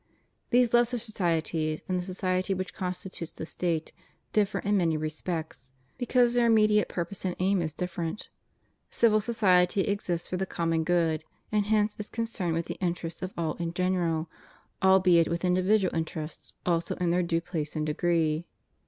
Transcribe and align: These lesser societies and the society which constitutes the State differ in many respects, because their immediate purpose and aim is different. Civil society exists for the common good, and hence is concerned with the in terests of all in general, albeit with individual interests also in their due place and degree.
These 0.49 0.73
lesser 0.73 0.97
societies 0.97 1.83
and 1.87 1.99
the 1.99 2.03
society 2.03 2.55
which 2.55 2.73
constitutes 2.73 3.29
the 3.33 3.45
State 3.45 3.93
differ 4.33 4.57
in 4.57 4.75
many 4.75 4.97
respects, 4.97 5.73
because 5.99 6.33
their 6.33 6.47
immediate 6.47 6.89
purpose 6.89 7.23
and 7.23 7.35
aim 7.37 7.61
is 7.61 7.75
different. 7.75 8.27
Civil 8.89 9.21
society 9.21 9.81
exists 9.81 10.27
for 10.27 10.37
the 10.37 10.47
common 10.47 10.83
good, 10.83 11.23
and 11.51 11.67
hence 11.67 11.95
is 11.99 12.09
concerned 12.09 12.55
with 12.55 12.65
the 12.65 12.79
in 12.83 12.95
terests 12.95 13.21
of 13.21 13.31
all 13.37 13.53
in 13.57 13.75
general, 13.75 14.27
albeit 14.81 15.27
with 15.27 15.45
individual 15.45 15.95
interests 15.95 16.53
also 16.65 16.95
in 16.95 17.11
their 17.11 17.21
due 17.21 17.39
place 17.39 17.75
and 17.75 17.85
degree. 17.85 18.47